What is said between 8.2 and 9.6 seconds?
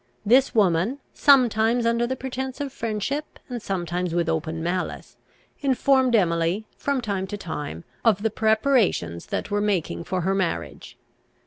the preparations that